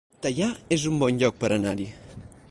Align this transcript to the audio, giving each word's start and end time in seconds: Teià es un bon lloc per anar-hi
Teià 0.27 0.47
es 0.77 0.85
un 0.91 0.95
bon 1.03 1.21
lloc 1.23 1.37
per 1.43 1.51
anar-hi 1.59 1.89